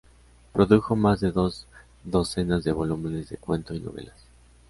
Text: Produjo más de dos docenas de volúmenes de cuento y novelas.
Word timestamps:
Produjo 0.51 0.95
más 0.95 1.19
de 1.19 1.31
dos 1.31 1.67
docenas 2.03 2.63
de 2.63 2.71
volúmenes 2.71 3.29
de 3.29 3.37
cuento 3.37 3.75
y 3.75 3.79
novelas. 3.81 4.15